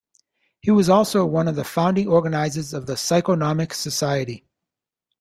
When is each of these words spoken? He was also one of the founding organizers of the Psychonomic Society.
He 0.61 0.71
was 0.71 0.89
also 0.89 1.27
one 1.27 1.47
of 1.47 1.55
the 1.55 1.63
founding 1.63 2.07
organizers 2.07 2.73
of 2.73 2.87
the 2.87 2.93
Psychonomic 2.93 3.71
Society. 3.71 4.47